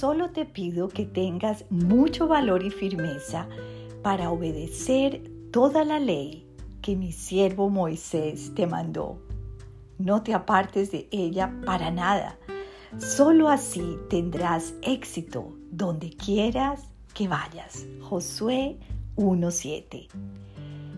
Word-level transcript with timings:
solo 0.00 0.30
te 0.30 0.46
pido 0.46 0.88
que 0.88 1.04
tengas 1.04 1.66
mucho 1.68 2.26
valor 2.26 2.62
y 2.62 2.70
firmeza 2.70 3.46
para 4.02 4.30
obedecer 4.30 5.30
toda 5.52 5.84
la 5.84 5.98
ley 5.98 6.46
que 6.80 6.96
mi 6.96 7.12
siervo 7.12 7.68
Moisés 7.68 8.54
te 8.54 8.66
mandó. 8.66 9.20
No 9.98 10.22
te 10.22 10.32
apartes 10.32 10.90
de 10.90 11.06
ella 11.10 11.54
para 11.66 11.90
nada. 11.90 12.38
Solo 12.96 13.50
así 13.50 13.98
tendrás 14.08 14.72
éxito 14.80 15.52
donde 15.70 16.08
quieras 16.08 16.80
que 17.12 17.28
vayas. 17.28 17.86
Josué 18.00 18.78
1.7. 19.16 20.08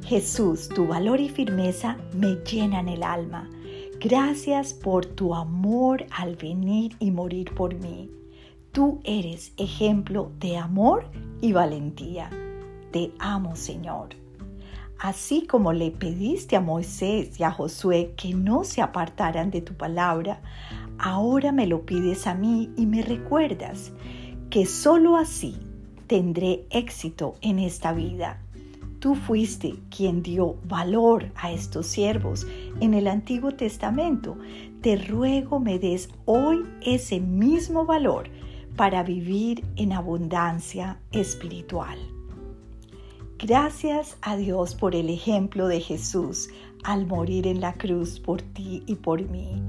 Jesús, 0.05 0.69
tu 0.69 0.87
valor 0.87 1.21
y 1.21 1.29
firmeza 1.29 1.97
me 2.15 2.37
llenan 2.45 2.89
el 2.89 3.03
alma. 3.03 3.51
Gracias 3.99 4.73
por 4.73 5.07
tu 5.07 5.35
amor 5.35 6.07
al 6.17 6.37
venir 6.37 6.95
y 7.01 7.11
morir 7.11 7.53
por 7.53 7.75
mí. 7.75 8.22
Tú 8.73 9.01
eres 9.05 9.53
ejemplo 9.59 10.33
de 10.41 10.57
amor 10.57 11.05
y 11.43 11.53
valentía. 11.53 12.31
Te 12.91 13.13
amo, 13.19 13.55
Señor. 13.55 14.17
Así 14.99 15.47
como 15.47 15.75
le 15.75 15.91
pediste 15.91 16.57
a 16.57 16.63
Moisés 16.63 17.39
y 17.39 17.43
a 17.43 17.51
Josué 17.51 18.15
que 18.17 18.33
no 18.33 18.65
se 18.65 18.81
apartaran 18.81 19.51
de 19.51 19.61
tu 19.61 19.75
palabra, 19.75 20.41
ahora 20.99 21.53
me 21.53 21.67
lo 21.67 21.85
pides 21.85 22.27
a 22.27 22.35
mí 22.35 22.71
y 22.75 22.87
me 22.87 23.03
recuerdas 23.03 23.93
que 24.49 24.65
sólo 24.65 25.19
así 25.19 25.59
tendré 26.07 26.65
éxito 26.71 27.35
en 27.43 27.59
esta 27.59 27.93
vida. 27.93 28.41
Tú 29.01 29.17
fuiste 29.17 29.75
quien 29.95 30.23
dio 30.23 30.57
valor 30.65 31.31
a 31.35 31.53
estos 31.53 31.89
siervos 31.89 32.47
en 32.81 32.95
el 32.95 33.07
Antiguo 33.07 33.51
Testamento. 33.51 34.39
Te 34.81 34.97
ruego 34.97 35.61
me 35.61 35.79
des 35.79 36.09
hoy 36.25 36.65
ese 36.81 37.21
mismo 37.21 37.85
valor 37.85 38.31
para 38.77 39.03
vivir 39.03 39.65
en 39.77 39.93
abundancia 39.93 40.99
espiritual. 41.13 41.99
Gracias 43.39 44.17
a 44.23 44.37
Dios 44.37 44.75
por 44.75 44.95
el 44.95 45.11
ejemplo 45.11 45.67
de 45.67 45.81
Jesús 45.81 46.49
al 46.85 47.07
morir 47.07 47.47
en 47.47 47.61
la 47.61 47.75
cruz 47.75 48.21
por 48.21 48.43
ti 48.43 48.83
y 48.87 48.97
por 48.97 49.23
mí. 49.29 49.61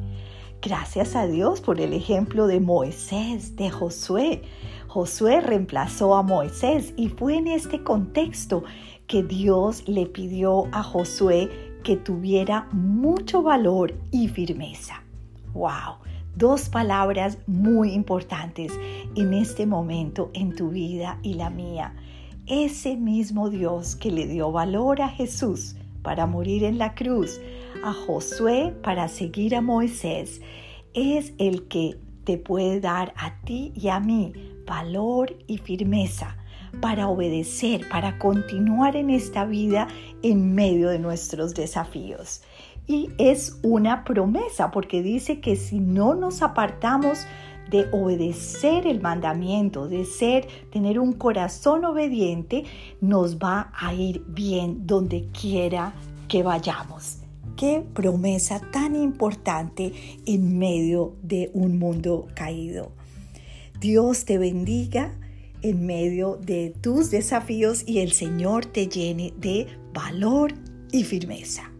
Gracias 0.62 1.16
a 1.16 1.28
Dios 1.28 1.59
por 1.59 1.81
el 1.81 1.94
ejemplo 1.94 2.48
de 2.48 2.59
Moisés, 2.59 3.56
de 3.56 3.70
Josué. 3.70 4.44
Josué 4.88 5.42
reemplazó 5.42 6.16
a 6.16 6.24
Moisés 6.24 6.94
y 6.96 7.09
fue 7.09 7.36
en 7.36 7.48
este 7.48 7.84
contexto 7.84 8.64
que 9.08 9.24
Dios 9.24 9.88
le 9.88 10.06
pidió 10.06 10.68
a 10.72 10.84
Josué 10.84 11.50
que 11.84 11.98
tuviera 11.98 12.70
mucho 12.72 13.44
valor 13.44 13.94
y 14.12 14.30
firmeza. 14.30 15.04
¡Wow! 15.54 15.98
Dos 16.36 16.70
palabras 16.70 17.38
muy 17.45 17.92
importantes 17.92 18.72
en 19.16 19.34
este 19.34 19.66
momento 19.66 20.31
en 20.34 20.56
tu 20.56 20.70
vida 20.70 21.20
y 21.22 21.36
la 21.36 21.52
mía. 21.52 21.95
Ese 22.48 22.98
mismo 22.98 23.50
Dios 23.50 23.95
que 23.95 24.12
le 24.12 24.28
dio 24.28 24.52
valor 24.52 25.02
a 25.02 25.09
Jesús 25.09 25.75
para 26.02 26.25
morir 26.25 26.64
en 26.64 26.78
la 26.78 26.95
cruz, 26.95 27.40
a 27.84 27.94
Josué 27.94 28.75
para 28.84 29.08
seguir 29.09 29.56
a 29.56 29.62
Moisés, 29.62 30.42
es 30.94 31.34
el 31.38 31.67
que 31.67 32.00
te 32.23 32.38
puede 32.38 32.80
dar 32.80 33.14
a 33.16 33.40
ti 33.42 33.72
y 33.75 33.90
a 33.90 34.00
mí 34.00 34.34
valor 34.66 35.38
y 35.47 35.59
firmeza 35.59 36.38
para 36.81 37.07
obedecer, 37.07 37.88
para 37.89 38.17
continuar 38.17 38.95
en 38.95 39.09
esta 39.09 39.45
vida 39.45 39.88
en 40.21 40.53
medio 40.53 40.89
de 40.89 40.99
nuestros 40.99 41.53
desafíos. 41.53 42.41
Y 42.88 43.09
es 43.17 43.59
una 43.63 44.03
promesa 44.03 44.71
porque 44.71 45.01
dice 45.01 45.39
que 45.39 45.55
si 45.55 45.79
no 45.79 46.16
nos 46.16 46.41
apartamos 46.41 47.25
de 47.69 47.88
obedecer 47.91 48.85
el 48.88 49.01
mandamiento, 49.01 49.88
de 49.88 50.06
ser, 50.06 50.47
tener 50.72 51.00
un 51.00 51.13
corazón 51.13 51.85
obediente, 51.85 52.66
nos 53.00 53.38
va 53.38 53.72
a 53.73 53.94
ir 53.94 54.23
bien 54.28 54.85
donde 54.85 55.29
quiera 55.29 55.94
que 56.28 56.44
vayamos. 56.44 57.19
Qué 57.56 57.85
promesa 57.94 58.59
tan 58.72 58.95
importante 58.95 59.94
en 60.25 60.57
medio 60.57 61.16
de 61.22 61.51
un 61.53 61.79
mundo 61.79 62.28
caído. 62.33 62.91
Dios 63.79 64.25
te 64.25 64.38
bendiga 64.38 65.13
en 65.63 65.85
medio 65.85 66.38
de 66.38 66.74
tus 66.81 67.09
desafíos 67.09 67.84
y 67.88 68.00
el 68.00 68.12
Señor 68.12 68.66
te 68.66 68.88
llene 68.88 69.34
de 69.38 69.68
valor 69.94 70.53
y 70.91 71.03
firmeza. 71.03 71.72